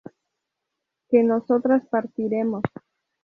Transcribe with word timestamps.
¿que 1.09 1.21
nosotras 1.21 1.87
partiéramos? 1.91 2.63